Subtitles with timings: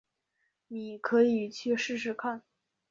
[0.67, 2.41] 妳可以去试试看